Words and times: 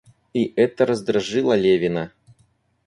И 0.33 0.51
эта 0.57 0.87
раздражило 0.87 1.53
Левина. 1.55 2.11